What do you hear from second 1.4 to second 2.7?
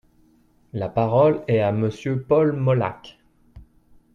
est à Monsieur Paul